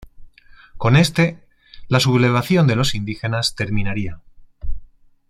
[0.77, 1.37] Con este,
[1.87, 4.19] la sublevación de los indígenas terminaría.